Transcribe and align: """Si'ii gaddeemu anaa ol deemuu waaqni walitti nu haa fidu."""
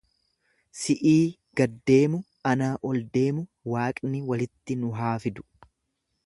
"""Si'ii 0.83 1.17
gaddeemu 1.61 2.21
anaa 2.53 2.71
ol 2.93 2.99
deemuu 3.19 3.45
waaqni 3.75 4.23
walitti 4.33 4.79
nu 4.83 4.91
haa 5.03 5.13
fidu.""" 5.29 5.47